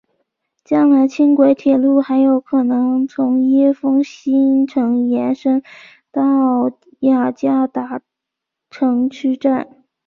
[0.63, 5.61] 将来轻轨铁路还有可能从椰风新城延伸
[6.11, 6.23] 到
[7.01, 8.01] 雅加达
[8.71, 9.69] 城区站。